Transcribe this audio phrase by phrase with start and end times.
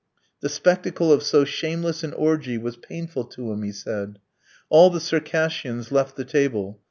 [0.39, 4.17] The spectacle of so shameless an orgie was painful to him, he said.
[4.67, 6.79] All the Circassians left the table.